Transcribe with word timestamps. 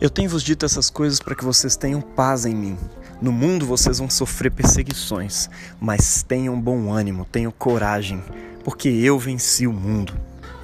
Eu 0.00 0.08
tenho 0.08 0.30
vos 0.30 0.44
dito 0.44 0.64
essas 0.64 0.88
coisas 0.88 1.18
para 1.18 1.34
que 1.34 1.44
vocês 1.44 1.74
tenham 1.74 2.00
paz 2.00 2.46
em 2.46 2.54
mim. 2.54 2.78
No 3.20 3.32
mundo 3.32 3.66
vocês 3.66 3.98
vão 3.98 4.08
sofrer 4.08 4.52
perseguições, 4.52 5.50
mas 5.80 6.22
tenham 6.22 6.60
bom 6.60 6.92
ânimo, 6.92 7.24
tenham 7.24 7.50
coragem, 7.50 8.22
porque 8.62 8.88
eu 8.88 9.18
venci 9.18 9.66
o 9.66 9.72
mundo. 9.72 10.14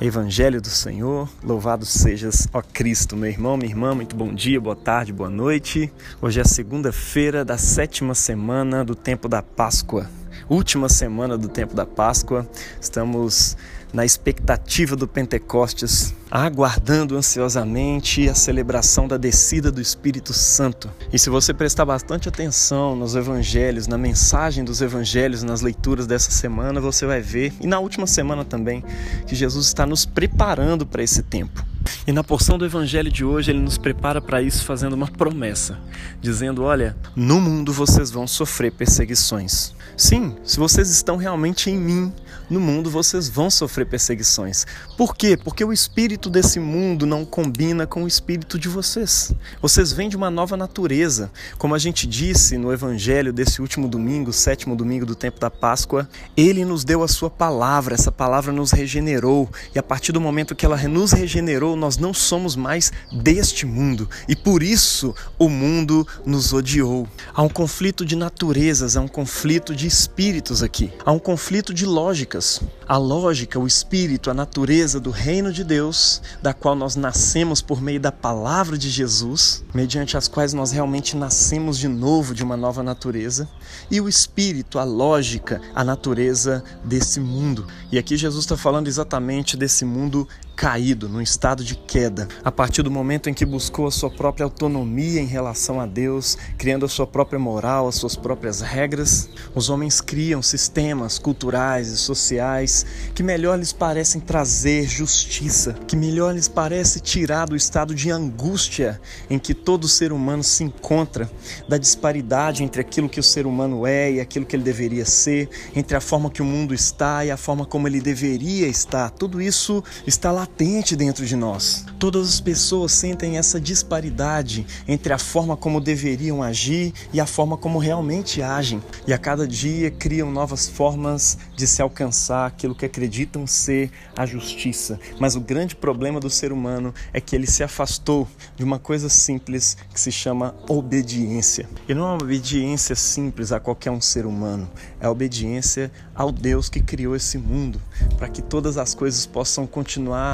Evangelho 0.00 0.62
do 0.62 0.68
Senhor, 0.68 1.28
louvado 1.42 1.84
sejas, 1.84 2.46
ó 2.52 2.62
Cristo, 2.62 3.16
meu 3.16 3.28
irmão, 3.28 3.56
minha 3.56 3.70
irmã, 3.70 3.92
muito 3.92 4.14
bom 4.14 4.32
dia, 4.32 4.60
boa 4.60 4.76
tarde, 4.76 5.12
boa 5.12 5.30
noite. 5.30 5.92
Hoje 6.22 6.40
é 6.40 6.44
segunda-feira 6.44 7.44
da 7.44 7.58
sétima 7.58 8.14
semana 8.14 8.84
do 8.84 8.94
tempo 8.94 9.28
da 9.28 9.42
Páscoa, 9.42 10.08
última 10.48 10.88
semana 10.88 11.36
do 11.36 11.48
tempo 11.48 11.74
da 11.74 11.86
Páscoa. 11.86 12.46
Estamos 12.80 13.56
na 13.92 14.04
expectativa 14.04 14.96
do 14.96 15.06
Pentecostes, 15.06 16.12
aguardando 16.28 17.16
ansiosamente 17.16 18.28
a 18.28 18.34
celebração 18.34 19.06
da 19.06 19.16
descida 19.16 19.70
do 19.70 19.80
Espírito 19.80 20.32
Santo. 20.32 20.90
E 21.12 21.18
se 21.18 21.30
você 21.30 21.54
prestar 21.54 21.84
bastante 21.84 22.28
atenção 22.28 22.96
nos 22.96 23.14
evangelhos, 23.14 23.86
na 23.86 23.96
mensagem 23.96 24.64
dos 24.64 24.82
evangelhos, 24.82 25.44
nas 25.44 25.60
leituras 25.60 26.08
dessa 26.08 26.32
semana, 26.32 26.80
você 26.80 27.06
vai 27.06 27.20
ver, 27.20 27.52
e 27.60 27.68
na 27.68 27.78
última 27.78 28.06
semana 28.06 28.44
também, 28.44 28.84
que 29.28 29.36
Jesus 29.36 29.66
está 29.66 29.86
nos 29.86 30.04
preparando 30.04 30.84
para 30.84 31.02
esse 31.02 31.22
tempo. 31.22 31.64
E 32.06 32.12
na 32.12 32.22
porção 32.22 32.58
do 32.58 32.64
evangelho 32.64 33.10
de 33.10 33.24
hoje, 33.24 33.50
ele 33.50 33.60
nos 33.60 33.78
prepara 33.78 34.20
para 34.20 34.42
isso 34.42 34.64
fazendo 34.64 34.92
uma 34.92 35.08
promessa, 35.08 35.78
dizendo: 36.20 36.62
Olha, 36.62 36.96
no 37.16 37.40
mundo 37.40 37.72
vocês 37.72 38.10
vão 38.10 38.26
sofrer 38.26 38.72
perseguições. 38.72 39.74
Sim, 39.96 40.34
se 40.44 40.58
vocês 40.58 40.90
estão 40.90 41.16
realmente 41.16 41.70
em 41.70 41.78
mim, 41.78 42.12
no 42.50 42.60
mundo 42.60 42.90
vocês 42.90 43.28
vão 43.28 43.48
sofrer 43.48 43.86
perseguições. 43.86 44.66
Por 44.98 45.16
quê? 45.16 45.36
Porque 45.36 45.64
o 45.64 45.72
espírito 45.72 46.28
desse 46.28 46.58
mundo 46.58 47.06
não 47.06 47.24
combina 47.24 47.86
com 47.86 48.04
o 48.04 48.08
espírito 48.08 48.58
de 48.58 48.68
vocês. 48.68 49.32
Vocês 49.62 49.92
vêm 49.92 50.08
de 50.08 50.16
uma 50.16 50.30
nova 50.30 50.56
natureza. 50.56 51.30
Como 51.58 51.74
a 51.74 51.78
gente 51.78 52.06
disse 52.06 52.58
no 52.58 52.72
evangelho 52.72 53.32
desse 53.32 53.62
último 53.62 53.88
domingo, 53.88 54.32
sétimo 54.32 54.76
domingo 54.76 55.06
do 55.06 55.14
tempo 55.14 55.40
da 55.40 55.50
Páscoa, 55.50 56.08
ele 56.36 56.64
nos 56.64 56.84
deu 56.84 57.02
a 57.02 57.08
sua 57.08 57.30
palavra, 57.30 57.94
essa 57.94 58.12
palavra 58.12 58.52
nos 58.52 58.72
regenerou, 58.72 59.48
e 59.74 59.78
a 59.78 59.82
partir 59.82 60.12
do 60.12 60.20
momento 60.20 60.54
que 60.54 60.66
ela 60.66 60.76
nos 60.88 61.12
regenerou, 61.12 61.73
nós 61.76 61.96
não 61.96 62.12
somos 62.14 62.56
mais 62.56 62.92
deste 63.12 63.66
mundo, 63.66 64.08
e 64.28 64.34
por 64.34 64.62
isso 64.62 65.14
o 65.38 65.48
mundo 65.48 66.06
nos 66.24 66.52
odiou. 66.52 67.06
Há 67.34 67.42
um 67.42 67.48
conflito 67.48 68.04
de 68.04 68.16
naturezas, 68.16 68.96
há 68.96 69.00
um 69.00 69.08
conflito 69.08 69.74
de 69.74 69.86
espíritos 69.86 70.62
aqui, 70.62 70.92
há 71.04 71.12
um 71.12 71.18
conflito 71.18 71.72
de 71.72 71.86
lógica 71.86 72.04
lógicas. 72.14 72.60
A 72.86 72.96
lógica, 72.96 73.58
o 73.58 73.66
espírito, 73.66 74.30
a 74.30 74.34
natureza 74.34 75.00
do 75.00 75.10
reino 75.10 75.52
de 75.52 75.64
Deus, 75.64 76.20
da 76.42 76.52
qual 76.52 76.74
nós 76.74 76.96
nascemos 76.96 77.60
por 77.60 77.80
meio 77.80 77.98
da 77.98 78.12
palavra 78.12 78.76
de 78.76 78.90
Jesus, 78.90 79.64
mediante 79.72 80.16
as 80.16 80.28
quais 80.28 80.52
nós 80.52 80.70
realmente 80.70 81.16
nascemos 81.16 81.78
de 81.78 81.88
novo 81.88 82.34
de 82.34 82.42
uma 82.42 82.56
nova 82.56 82.82
natureza, 82.82 83.48
e 83.90 84.00
o 84.00 84.08
espírito, 84.08 84.78
a 84.78 84.84
lógica, 84.84 85.60
a 85.74 85.82
natureza 85.82 86.62
desse 86.84 87.20
mundo. 87.20 87.66
E 87.90 87.98
aqui 87.98 88.16
Jesus 88.16 88.44
está 88.44 88.56
falando 88.56 88.86
exatamente 88.86 89.56
desse 89.56 89.84
mundo 89.84 90.28
caído, 90.54 91.08
num 91.08 91.20
estado 91.20 91.64
de 91.64 91.74
queda, 91.74 92.28
a 92.44 92.50
partir 92.50 92.82
do 92.82 92.90
momento 92.90 93.28
em 93.28 93.34
que 93.34 93.44
buscou 93.44 93.86
a 93.86 93.90
sua 93.90 94.10
própria 94.10 94.44
autonomia 94.44 95.20
em 95.20 95.26
relação 95.26 95.80
a 95.80 95.86
Deus, 95.86 96.38
criando 96.56 96.86
a 96.86 96.88
sua 96.88 97.06
própria 97.06 97.38
moral, 97.38 97.88
as 97.88 97.96
suas 97.96 98.16
próprias 98.16 98.60
regras, 98.60 99.28
os 99.54 99.68
homens 99.68 100.00
criam 100.00 100.40
sistemas 100.42 101.18
culturais 101.18 101.88
e 101.88 101.96
sociais 101.96 102.86
que 103.14 103.22
melhor 103.22 103.58
lhes 103.58 103.72
parecem 103.72 104.20
trazer 104.20 104.86
justiça, 104.88 105.74
que 105.86 105.96
melhor 105.96 106.34
lhes 106.34 106.48
parece 106.48 107.00
tirar 107.00 107.46
do 107.46 107.56
estado 107.56 107.94
de 107.94 108.10
angústia 108.10 109.00
em 109.28 109.38
que 109.38 109.54
todo 109.54 109.88
ser 109.88 110.12
humano 110.12 110.42
se 110.42 110.64
encontra, 110.64 111.30
da 111.68 111.78
disparidade 111.78 112.62
entre 112.62 112.80
aquilo 112.80 113.08
que 113.08 113.20
o 113.20 113.22
ser 113.22 113.46
humano 113.46 113.86
é 113.86 114.12
e 114.12 114.20
aquilo 114.20 114.46
que 114.46 114.54
ele 114.54 114.62
deveria 114.62 115.04
ser, 115.04 115.48
entre 115.74 115.96
a 115.96 116.00
forma 116.00 116.30
que 116.30 116.42
o 116.42 116.44
mundo 116.44 116.72
está 116.72 117.24
e 117.24 117.30
a 117.30 117.36
forma 117.36 117.66
como 117.66 117.88
ele 117.88 118.00
deveria 118.00 118.66
estar. 118.66 119.10
Tudo 119.10 119.40
isso 119.40 119.82
está 120.06 120.30
lá 120.30 120.43
latente 120.44 120.94
dentro 120.94 121.24
de 121.24 121.34
nós. 121.34 121.86
Todas 121.98 122.28
as 122.28 122.40
pessoas 122.40 122.92
sentem 122.92 123.38
essa 123.38 123.58
disparidade 123.58 124.66
entre 124.86 125.10
a 125.10 125.18
forma 125.18 125.56
como 125.56 125.80
deveriam 125.80 126.42
agir 126.42 126.92
e 127.14 127.20
a 127.20 127.24
forma 127.24 127.56
como 127.56 127.78
realmente 127.78 128.42
agem. 128.42 128.82
E 129.06 129.12
a 129.14 129.16
cada 129.16 129.48
dia 129.48 129.90
criam 129.90 130.30
novas 130.30 130.68
formas 130.68 131.38
de 131.56 131.66
se 131.66 131.80
alcançar 131.80 132.46
aquilo 132.46 132.74
que 132.74 132.84
acreditam 132.84 133.46
ser 133.46 133.90
a 134.14 134.26
justiça. 134.26 135.00
Mas 135.18 135.34
o 135.34 135.40
grande 135.40 135.74
problema 135.74 136.20
do 136.20 136.28
ser 136.28 136.52
humano 136.52 136.92
é 137.10 137.22
que 137.22 137.34
ele 137.34 137.46
se 137.46 137.62
afastou 137.62 138.28
de 138.54 138.62
uma 138.62 138.78
coisa 138.78 139.08
simples 139.08 139.78
que 139.94 140.00
se 140.00 140.12
chama 140.12 140.54
obediência. 140.68 141.66
E 141.88 141.94
não 141.94 142.02
é 142.02 142.06
uma 142.08 142.22
obediência 142.22 142.94
simples 142.94 143.50
a 143.50 143.58
qualquer 143.58 143.90
um 143.90 144.00
ser 144.00 144.26
humano, 144.26 144.70
é 145.00 145.06
a 145.06 145.10
obediência 145.10 145.90
ao 146.14 146.30
Deus 146.30 146.68
que 146.68 146.80
criou 146.80 147.16
esse 147.16 147.38
mundo, 147.38 147.80
para 148.18 148.28
que 148.28 148.42
todas 148.42 148.76
as 148.76 148.94
coisas 148.94 149.24
possam 149.24 149.66
continuar 149.66 150.33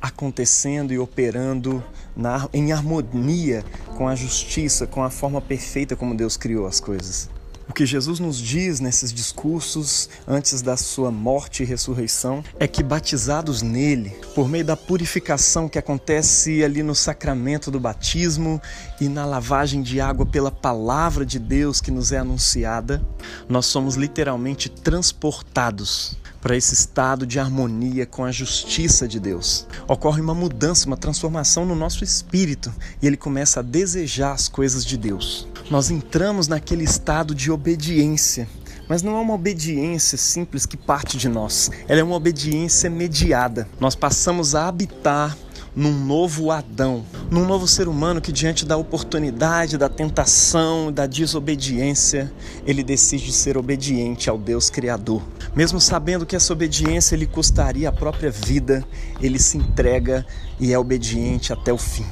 acontecendo 0.00 0.92
e 0.92 0.98
operando 0.98 1.82
na, 2.16 2.48
em 2.52 2.72
harmonia 2.72 3.64
com 3.96 4.08
a 4.08 4.14
justiça, 4.14 4.86
com 4.86 5.02
a 5.02 5.10
forma 5.10 5.40
perfeita 5.40 5.96
como 5.96 6.14
Deus 6.14 6.36
criou 6.36 6.66
as 6.66 6.80
coisas. 6.80 7.28
O 7.68 7.72
que 7.72 7.84
Jesus 7.84 8.18
nos 8.18 8.38
diz 8.38 8.80
nesses 8.80 9.12
discursos 9.12 10.08
antes 10.26 10.62
da 10.62 10.74
sua 10.74 11.10
morte 11.10 11.62
e 11.62 11.66
ressurreição 11.66 12.42
é 12.58 12.66
que 12.66 12.82
batizados 12.82 13.60
nele, 13.60 14.16
por 14.34 14.48
meio 14.48 14.64
da 14.64 14.74
purificação 14.74 15.68
que 15.68 15.78
acontece 15.78 16.64
ali 16.64 16.82
no 16.82 16.94
sacramento 16.94 17.70
do 17.70 17.78
batismo 17.78 18.60
e 18.98 19.06
na 19.06 19.26
lavagem 19.26 19.82
de 19.82 20.00
água 20.00 20.24
pela 20.24 20.50
palavra 20.50 21.26
de 21.26 21.38
Deus 21.38 21.78
que 21.78 21.90
nos 21.90 22.10
é 22.10 22.18
anunciada, 22.18 23.06
nós 23.46 23.66
somos 23.66 23.96
literalmente 23.96 24.70
transportados 24.70 26.16
para 26.40 26.56
esse 26.56 26.74
estado 26.74 27.26
de 27.26 27.38
harmonia 27.38 28.06
com 28.06 28.24
a 28.24 28.32
justiça 28.32 29.08
de 29.08 29.18
Deus. 29.18 29.66
Ocorre 29.86 30.20
uma 30.20 30.34
mudança, 30.34 30.86
uma 30.86 30.96
transformação 30.96 31.66
no 31.66 31.74
nosso 31.74 32.04
espírito 32.04 32.72
e 33.02 33.06
ele 33.06 33.16
começa 33.16 33.60
a 33.60 33.62
desejar 33.62 34.32
as 34.32 34.48
coisas 34.48 34.84
de 34.84 34.96
Deus. 34.96 35.48
Nós 35.70 35.90
entramos 35.90 36.48
naquele 36.48 36.84
estado 36.84 37.34
de 37.34 37.50
obediência. 37.50 38.48
Mas 38.88 39.02
não 39.02 39.16
é 39.16 39.20
uma 39.20 39.34
obediência 39.34 40.16
simples 40.16 40.64
que 40.64 40.76
parte 40.76 41.18
de 41.18 41.28
nós, 41.28 41.70
ela 41.86 42.00
é 42.00 42.02
uma 42.02 42.14
obediência 42.14 42.88
mediada. 42.88 43.68
Nós 43.78 43.94
passamos 43.94 44.54
a 44.54 44.66
habitar 44.66 45.36
num 45.78 45.92
novo 45.92 46.50
Adão, 46.50 47.04
num 47.30 47.46
novo 47.46 47.68
ser 47.68 47.86
humano 47.86 48.20
que, 48.20 48.32
diante 48.32 48.66
da 48.66 48.76
oportunidade, 48.76 49.78
da 49.78 49.88
tentação, 49.88 50.90
da 50.90 51.06
desobediência, 51.06 52.32
ele 52.66 52.82
decide 52.82 53.30
ser 53.30 53.56
obediente 53.56 54.28
ao 54.28 54.36
Deus 54.36 54.70
Criador. 54.70 55.22
Mesmo 55.54 55.80
sabendo 55.80 56.26
que 56.26 56.34
essa 56.34 56.52
obediência 56.52 57.14
lhe 57.14 57.26
custaria 57.26 57.90
a 57.90 57.92
própria 57.92 58.28
vida, 58.28 58.84
ele 59.20 59.38
se 59.38 59.56
entrega 59.56 60.26
e 60.58 60.72
é 60.72 60.78
obediente 60.78 61.52
até 61.52 61.72
o 61.72 61.78
fim 61.78 62.06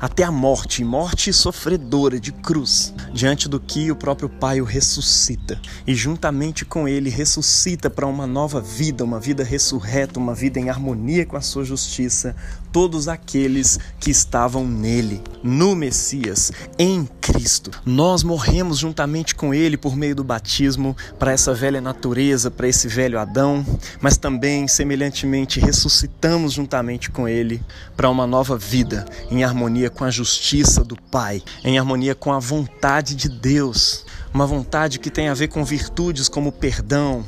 até 0.00 0.24
a 0.24 0.32
morte, 0.32 0.82
morte 0.82 1.30
sofredora 1.30 2.18
de 2.18 2.32
cruz, 2.32 2.94
diante 3.12 3.48
do 3.48 3.60
que 3.60 3.90
o 3.90 3.96
próprio 3.96 4.30
Pai 4.30 4.60
o 4.60 4.64
ressuscita 4.64 5.60
e 5.86 5.94
juntamente 5.94 6.64
com 6.64 6.88
ele 6.88 7.10
ressuscita 7.10 7.90
para 7.90 8.06
uma 8.06 8.26
nova 8.26 8.62
vida, 8.62 9.04
uma 9.04 9.20
vida 9.20 9.44
ressurreta, 9.44 10.18
uma 10.18 10.34
vida 10.34 10.58
em 10.58 10.70
harmonia 10.70 11.26
com 11.26 11.36
a 11.36 11.42
sua 11.42 11.64
justiça, 11.64 12.34
todos 12.72 13.08
aqueles 13.08 13.78
que 13.98 14.10
estavam 14.10 14.66
nele, 14.66 15.22
no 15.42 15.74
Messias, 15.74 16.52
em 16.78 17.08
Cristo. 17.20 17.70
Nós 17.84 18.22
morremos 18.22 18.78
juntamente 18.78 19.34
com 19.34 19.52
ele 19.54 19.76
por 19.76 19.96
meio 19.96 20.14
do 20.14 20.24
batismo 20.24 20.96
para 21.18 21.32
essa 21.32 21.54
velha 21.54 21.80
natureza, 21.80 22.50
para 22.50 22.68
esse 22.68 22.88
velho 22.88 23.18
Adão, 23.18 23.64
mas 24.00 24.16
também, 24.16 24.66
semelhantemente, 24.68 25.60
ressuscitamos 25.60 26.52
juntamente 26.52 27.10
com 27.10 27.28
ele 27.28 27.62
para 27.96 28.10
uma 28.10 28.26
nova 28.26 28.56
vida 28.56 29.04
em 29.30 29.44
harmonia 29.44 29.90
com 29.90 30.04
a 30.04 30.10
justiça 30.10 30.82
do 30.84 30.96
Pai, 30.96 31.42
em 31.64 31.78
harmonia 31.78 32.14
com 32.14 32.32
a 32.32 32.38
vontade 32.38 33.14
de 33.14 33.28
Deus, 33.28 34.04
uma 34.32 34.46
vontade 34.46 34.98
que 34.98 35.10
tem 35.10 35.28
a 35.28 35.34
ver 35.34 35.48
com 35.48 35.64
virtudes 35.64 36.28
como 36.28 36.52
perdão, 36.52 37.24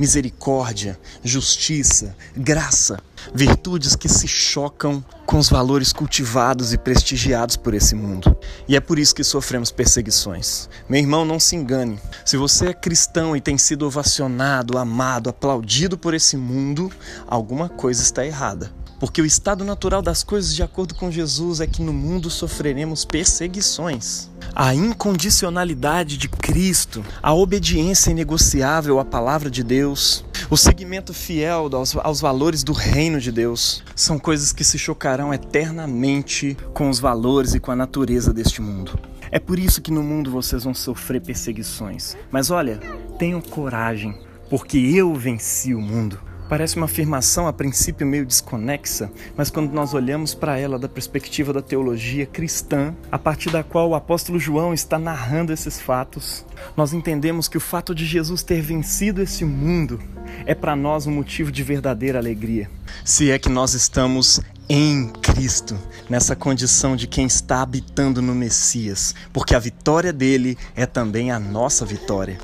misericórdia, 0.00 0.98
justiça, 1.22 2.16
graça, 2.34 2.98
virtudes 3.34 3.94
que 3.94 4.08
se 4.08 4.26
chocam 4.26 5.04
com 5.26 5.38
os 5.38 5.50
valores 5.50 5.92
cultivados 5.92 6.72
e 6.72 6.78
prestigiados 6.78 7.54
por 7.54 7.74
esse 7.74 7.94
mundo. 7.94 8.34
E 8.66 8.74
é 8.74 8.80
por 8.80 8.98
isso 8.98 9.14
que 9.14 9.22
sofremos 9.22 9.70
perseguições. 9.70 10.70
Meu 10.88 10.98
irmão, 10.98 11.26
não 11.26 11.38
se 11.38 11.54
engane. 11.54 12.00
Se 12.24 12.38
você 12.38 12.68
é 12.68 12.72
cristão 12.72 13.36
e 13.36 13.42
tem 13.42 13.58
sido 13.58 13.86
ovacionado, 13.86 14.78
amado, 14.78 15.28
aplaudido 15.28 15.98
por 15.98 16.14
esse 16.14 16.34
mundo, 16.34 16.90
alguma 17.26 17.68
coisa 17.68 18.02
está 18.02 18.24
errada. 18.24 18.72
porque 18.98 19.20
o 19.22 19.26
estado 19.26 19.64
natural 19.64 20.02
das 20.02 20.22
coisas, 20.22 20.54
de 20.54 20.62
acordo 20.62 20.94
com 20.94 21.10
Jesus, 21.10 21.60
é 21.60 21.66
que 21.66 21.82
no 21.82 21.92
mundo 21.92 22.28
sofreremos 22.28 23.02
perseguições. 23.02 24.29
A 24.54 24.74
incondicionalidade 24.74 26.16
de 26.16 26.28
Cristo, 26.28 27.04
a 27.22 27.32
obediência 27.32 28.10
inegociável 28.10 28.98
à 28.98 29.04
palavra 29.04 29.50
de 29.50 29.62
Deus, 29.62 30.24
o 30.50 30.56
seguimento 30.56 31.14
fiel 31.14 31.70
aos, 31.72 31.96
aos, 31.96 32.20
valores 32.20 32.64
do 32.64 32.72
reino 32.72 33.20
de 33.20 33.30
Deus 33.30 33.82
são 33.94 34.18
coisas 34.18 34.52
que 34.52 34.64
se 34.64 34.78
chocarão 34.78 35.32
eternamente 35.32 36.56
com 36.74 36.90
os 36.90 36.98
valores 36.98 37.54
e 37.54 37.60
com 37.60 37.70
a 37.70 37.76
natureza 37.76 38.32
deste 38.32 38.60
mundo. 38.60 38.98
É 39.30 39.38
por 39.38 39.58
isso 39.58 39.80
que 39.80 39.92
no 39.92 40.02
mundo 40.02 40.30
vocês 40.30 40.64
vão 40.64 40.74
sofrer 40.74 41.20
perseguições. 41.20 42.16
Mas 42.32 42.50
olha, 42.50 42.80
tenham 43.16 43.40
coragem, 43.40 44.18
porque 44.48 44.76
eu 44.78 45.14
venci 45.14 45.72
o 45.72 45.80
mundo. 45.80 46.29
Parece 46.50 46.76
uma 46.76 46.86
afirmação 46.86 47.46
a 47.46 47.52
princípio 47.52 48.04
meio 48.04 48.26
desconexa, 48.26 49.08
mas 49.36 49.50
quando 49.50 49.72
nós 49.72 49.94
olhamos 49.94 50.34
para 50.34 50.58
ela 50.58 50.80
da 50.80 50.88
perspectiva 50.88 51.52
da 51.52 51.62
teologia 51.62 52.26
cristã, 52.26 52.92
a 53.08 53.16
partir 53.16 53.50
da 53.50 53.62
qual 53.62 53.90
o 53.90 53.94
apóstolo 53.94 54.36
João 54.36 54.74
está 54.74 54.98
narrando 54.98 55.52
esses 55.52 55.80
fatos, 55.80 56.44
nós 56.76 56.92
entendemos 56.92 57.46
que 57.46 57.56
o 57.56 57.60
fato 57.60 57.94
de 57.94 58.04
Jesus 58.04 58.42
ter 58.42 58.60
vencido 58.62 59.22
esse 59.22 59.44
mundo 59.44 60.00
é 60.44 60.52
para 60.52 60.74
nós 60.74 61.06
um 61.06 61.12
motivo 61.12 61.52
de 61.52 61.62
verdadeira 61.62 62.18
alegria. 62.18 62.68
Se 63.04 63.30
é 63.30 63.38
que 63.38 63.48
nós 63.48 63.74
estamos 63.74 64.40
em 64.68 65.08
Cristo, 65.22 65.78
nessa 66.08 66.34
condição 66.34 66.96
de 66.96 67.06
quem 67.06 67.26
está 67.26 67.62
habitando 67.62 68.20
no 68.20 68.34
Messias, 68.34 69.14
porque 69.32 69.54
a 69.54 69.58
vitória 69.60 70.12
dele 70.12 70.58
é 70.74 70.84
também 70.84 71.30
a 71.30 71.38
nossa 71.38 71.86
vitória. 71.86 72.38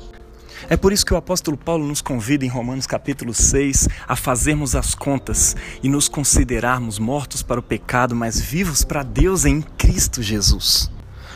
É 0.69 0.75
por 0.75 0.91
isso 0.91 1.05
que 1.05 1.13
o 1.13 1.17
apóstolo 1.17 1.57
Paulo 1.57 1.87
nos 1.87 2.01
convida 2.01 2.43
em 2.43 2.49
Romanos 2.49 2.87
capítulo 2.87 3.33
6 3.33 3.87
a 4.07 4.15
fazermos 4.15 4.75
as 4.75 4.95
contas 4.95 5.55
e 5.83 5.89
nos 5.89 6.09
considerarmos 6.09 6.99
mortos 6.99 7.43
para 7.43 7.59
o 7.59 7.63
pecado, 7.63 8.15
mas 8.15 8.39
vivos 8.39 8.83
para 8.83 9.03
Deus 9.03 9.45
em 9.45 9.61
Cristo 9.61 10.21
Jesus. 10.21 10.89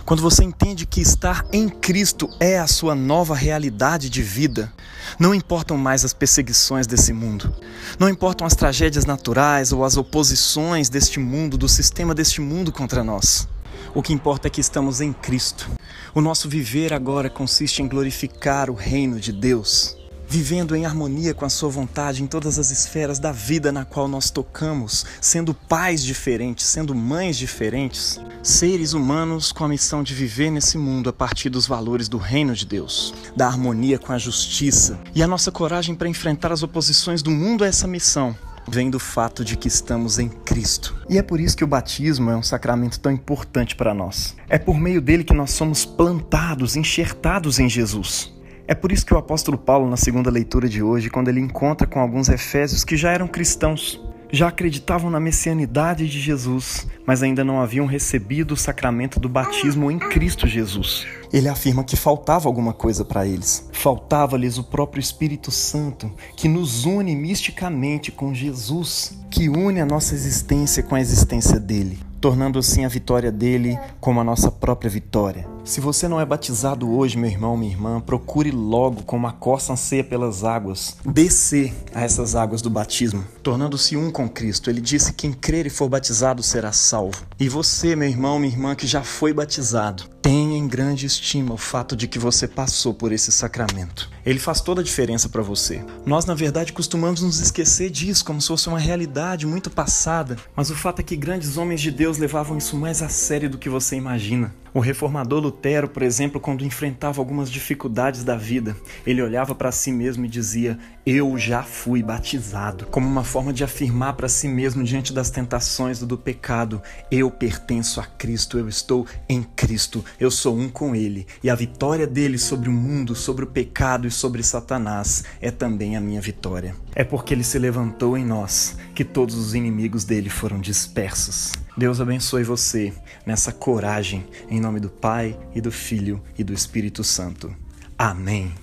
Quando 0.05 0.21
você 0.23 0.43
entende 0.43 0.85
que 0.85 0.99
estar 0.99 1.45
em 1.53 1.69
Cristo 1.69 2.29
é 2.39 2.57
a 2.57 2.67
sua 2.67 2.95
nova 2.95 3.35
realidade 3.35 4.09
de 4.09 4.21
vida, 4.21 4.73
não 5.19 5.33
importam 5.33 5.77
mais 5.77 6.03
as 6.03 6.13
perseguições 6.13 6.87
desse 6.87 7.13
mundo, 7.13 7.53
não 7.99 8.09
importam 8.09 8.45
as 8.45 8.55
tragédias 8.55 9.05
naturais 9.05 9.71
ou 9.71 9.85
as 9.85 9.97
oposições 9.97 10.89
deste 10.89 11.19
mundo, 11.19 11.57
do 11.57 11.69
sistema 11.69 12.15
deste 12.15 12.41
mundo 12.41 12.71
contra 12.71 13.03
nós. 13.03 13.47
O 13.93 14.01
que 14.01 14.13
importa 14.13 14.47
é 14.47 14.51
que 14.51 14.61
estamos 14.61 15.01
em 15.01 15.13
Cristo. 15.13 15.69
O 16.13 16.19
nosso 16.19 16.49
viver 16.49 16.91
agora 16.91 17.29
consiste 17.29 17.81
em 17.81 17.87
glorificar 17.87 18.69
o 18.69 18.73
reino 18.73 19.17
de 19.17 19.31
Deus, 19.31 19.95
vivendo 20.27 20.75
em 20.75 20.85
harmonia 20.85 21.33
com 21.33 21.45
a 21.45 21.49
Sua 21.49 21.69
vontade 21.69 22.21
em 22.21 22.27
todas 22.27 22.59
as 22.59 22.69
esferas 22.69 23.17
da 23.17 23.31
vida 23.31 23.71
na 23.71 23.85
qual 23.85 24.09
nós 24.09 24.29
tocamos, 24.29 25.05
sendo 25.21 25.53
pais 25.53 26.03
diferentes, 26.03 26.65
sendo 26.65 26.93
mães 26.93 27.37
diferentes, 27.37 28.19
seres 28.43 28.91
humanos 28.91 29.53
com 29.53 29.63
a 29.63 29.69
missão 29.69 30.03
de 30.03 30.13
viver 30.13 30.51
nesse 30.51 30.77
mundo 30.77 31.09
a 31.09 31.13
partir 31.13 31.49
dos 31.49 31.65
valores 31.65 32.09
do 32.09 32.17
reino 32.17 32.53
de 32.53 32.65
Deus, 32.65 33.13
da 33.33 33.47
harmonia 33.47 33.97
com 33.97 34.11
a 34.11 34.17
justiça. 34.17 34.99
E 35.15 35.23
a 35.23 35.27
nossa 35.27 35.49
coragem 35.49 35.95
para 35.95 36.09
enfrentar 36.09 36.51
as 36.51 36.61
oposições 36.61 37.21
do 37.21 37.31
mundo 37.31 37.63
a 37.63 37.67
essa 37.67 37.87
missão 37.87 38.35
vem 38.67 38.89
do 38.89 38.99
fato 38.99 39.43
de 39.43 39.57
que 39.57 39.67
estamos 39.67 40.19
em 40.19 40.29
Cristo. 40.29 40.95
E 41.09 41.17
é 41.17 41.23
por 41.23 41.39
isso 41.39 41.57
que 41.57 41.63
o 41.63 41.67
batismo 41.67 42.29
é 42.29 42.35
um 42.35 42.43
sacramento 42.43 42.99
tão 42.99 43.11
importante 43.11 43.75
para 43.75 43.93
nós. 43.93 44.35
É 44.49 44.57
por 44.57 44.79
meio 44.79 45.01
dele 45.01 45.23
que 45.23 45.33
nós 45.33 45.51
somos 45.51 45.85
plantados, 45.85 46.75
enxertados 46.75 47.59
em 47.59 47.69
Jesus. 47.69 48.33
É 48.67 48.75
por 48.75 48.91
isso 48.91 49.05
que 49.05 49.13
o 49.13 49.17
apóstolo 49.17 49.57
Paulo, 49.57 49.89
na 49.89 49.97
segunda 49.97 50.29
leitura 50.29 50.69
de 50.69 50.81
hoje, 50.81 51.09
quando 51.09 51.27
ele 51.27 51.39
encontra 51.39 51.85
com 51.85 51.99
alguns 51.99 52.29
efésios 52.29 52.83
que 52.83 52.95
já 52.95 53.11
eram 53.11 53.27
cristãos, 53.27 53.99
já 54.31 54.47
acreditavam 54.47 55.09
na 55.11 55.19
messianidade 55.19 56.07
de 56.07 56.19
Jesus, 56.19 56.87
mas 57.05 57.21
ainda 57.21 57.43
não 57.43 57.59
haviam 57.59 57.85
recebido 57.85 58.53
o 58.53 58.57
sacramento 58.57 59.19
do 59.19 59.27
batismo 59.27 59.91
em 59.91 59.99
Cristo 59.99 60.47
Jesus. 60.47 61.05
Ele 61.33 61.47
afirma 61.47 61.83
que 61.83 61.95
faltava 61.95 62.47
alguma 62.47 62.73
coisa 62.73 63.05
para 63.05 63.25
eles. 63.25 63.67
Faltava-lhes 63.71 64.57
o 64.57 64.63
próprio 64.63 64.99
Espírito 64.99 65.51
Santo, 65.51 66.11
que 66.35 66.47
nos 66.47 66.85
une 66.85 67.15
misticamente 67.15 68.11
com 68.11 68.33
Jesus, 68.33 69.13
que 69.29 69.49
une 69.49 69.79
a 69.79 69.85
nossa 69.85 70.13
existência 70.13 70.83
com 70.83 70.95
a 70.95 71.01
existência 71.01 71.59
dele 71.59 71.99
tornando 72.21 72.59
assim 72.59 72.85
a 72.85 72.87
vitória 72.87 73.31
dele 73.31 73.77
como 73.99 74.21
a 74.21 74.23
nossa 74.23 74.51
própria 74.51 74.89
vitória. 74.89 75.47
Se 75.65 75.81
você 75.81 76.07
não 76.07 76.21
é 76.21 76.25
batizado 76.25 76.89
hoje, 76.89 77.17
meu 77.17 77.29
irmão, 77.29 77.57
minha 77.57 77.71
irmã, 77.71 77.99
procure 77.99 78.51
logo, 78.51 79.03
como 79.03 79.25
a 79.25 79.31
corça 79.31 79.73
anseia 79.73 80.03
pelas 80.03 80.43
águas, 80.43 80.95
descer 81.03 81.73
a 81.93 82.03
essas 82.03 82.35
águas 82.35 82.61
do 82.61 82.69
batismo, 82.69 83.23
tornando-se 83.41 83.97
um 83.97 84.11
com 84.11 84.29
Cristo. 84.29 84.69
Ele 84.69 84.81
disse: 84.81 85.13
Quem 85.13 85.33
crer 85.33 85.65
e 85.65 85.69
for 85.69 85.89
batizado 85.89 86.43
será 86.43 86.71
salvo. 86.71 87.23
E 87.39 87.49
você, 87.49 87.95
meu 87.95 88.07
irmão, 88.07 88.37
minha 88.37 88.53
irmã, 88.53 88.75
que 88.75 88.85
já 88.85 89.01
foi 89.03 89.33
batizado, 89.33 90.03
tenha 90.21 90.57
em 90.57 90.67
grande 90.67 91.05
estima 91.05 91.53
o 91.53 91.57
fato 91.57 91.95
de 91.95 92.07
que 92.07 92.19
você 92.19 92.47
passou 92.47 92.93
por 92.93 93.11
esse 93.11 93.31
sacramento. 93.31 94.09
Ele 94.25 94.37
faz 94.37 94.61
toda 94.61 94.81
a 94.81 94.83
diferença 94.83 95.27
para 95.27 95.41
você. 95.41 95.83
Nós, 96.05 96.25
na 96.25 96.35
verdade, 96.35 96.73
costumamos 96.73 97.21
nos 97.21 97.39
esquecer 97.39 97.89
disso 97.89 98.23
como 98.23 98.39
se 98.39 98.47
fosse 98.47 98.69
uma 98.69 98.79
realidade 98.79 99.47
muito 99.47 99.69
passada, 99.69 100.37
mas 100.55 100.69
o 100.69 100.75
fato 100.75 100.99
é 100.99 101.03
que 101.03 101.15
grandes 101.15 101.57
homens 101.57 101.81
de 101.81 101.89
Deus 101.89 102.17
levavam 102.17 102.57
isso 102.57 102.77
mais 102.77 103.01
a 103.01 103.09
sério 103.09 103.49
do 103.49 103.57
que 103.57 103.69
você 103.69 103.95
imagina. 103.95 104.53
O 104.73 104.79
reformador 104.79 105.41
Lutero, 105.41 105.89
por 105.89 106.01
exemplo, 106.01 106.39
quando 106.39 106.63
enfrentava 106.63 107.19
algumas 107.19 107.51
dificuldades 107.51 108.23
da 108.23 108.37
vida, 108.37 108.75
ele 109.05 109.21
olhava 109.21 109.53
para 109.53 109.71
si 109.71 109.91
mesmo 109.91 110.23
e 110.23 110.29
dizia: 110.29 110.79
Eu 111.05 111.37
já 111.37 111.61
fui 111.61 112.01
batizado, 112.01 112.85
como 112.85 113.05
uma 113.05 113.23
forma 113.23 113.51
de 113.51 113.65
afirmar 113.65 114.13
para 114.13 114.29
si 114.29 114.47
mesmo 114.47 114.81
diante 114.81 115.11
das 115.11 115.29
tentações 115.29 115.99
do 115.99 116.17
pecado: 116.17 116.81
Eu 117.11 117.29
pertenço 117.29 117.99
a 117.99 118.05
Cristo, 118.05 118.57
eu 118.57 118.69
estou 118.69 119.05
em 119.27 119.43
Cristo, 119.43 120.05
eu 120.19 120.31
sou 120.31 120.57
um 120.57 120.69
com 120.69 120.95
Ele, 120.95 121.25
e 121.43 121.49
a 121.49 121.55
vitória 121.55 122.07
dele 122.07 122.37
sobre 122.37 122.69
o 122.69 122.71
mundo, 122.71 123.15
sobre 123.15 123.43
o 123.43 123.47
pecado 123.47 124.07
e 124.07 124.11
sobre 124.11 124.43
Satanás 124.43 125.23
é 125.39 125.51
também 125.51 125.95
a 125.95 126.01
minha 126.01 126.21
vitória. 126.21 126.75
É 126.95 127.03
porque 127.03 127.33
ele 127.33 127.43
se 127.43 127.57
levantou 127.57 128.17
em 128.17 128.25
nós 128.25 128.77
que 128.93 129.03
todos 129.03 129.35
os 129.35 129.53
inimigos 129.53 130.03
dele 130.03 130.29
foram 130.29 130.59
dispersos. 130.59 131.51
Deus 131.77 132.01
abençoe 132.01 132.43
você 132.43 132.93
nessa 133.25 133.51
coragem, 133.51 134.25
em 134.49 134.59
nome 134.59 134.79
do 134.79 134.89
Pai 134.89 135.37
e 135.55 135.61
do 135.61 135.71
Filho 135.71 136.21
e 136.37 136.43
do 136.43 136.53
Espírito 136.53 137.03
Santo. 137.03 137.53
Amém. 137.97 138.60